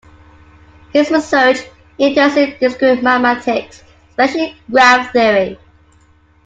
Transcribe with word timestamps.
His 0.93 1.11
research 1.11 1.59
interest 1.99 2.35
is 2.35 2.53
in 2.53 2.57
discrete 2.59 3.03
mathematics, 3.03 3.83
especially 4.09 4.59
graph 4.71 5.11
theory. 5.13 5.59